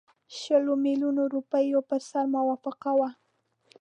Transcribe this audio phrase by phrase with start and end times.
[0.37, 3.09] شلو میلیونو روپیو پر سر موافقه وه.